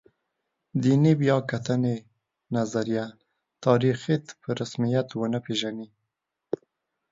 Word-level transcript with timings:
دیني 0.81 1.13
بیا 1.21 1.37
کتنې 1.49 1.95
نظریه 2.55 3.05
تاریخیت 3.63 4.25
په 4.41 4.49
رسمیت 4.59 5.07
ونه 5.13 5.39
پېژني. 5.45 5.87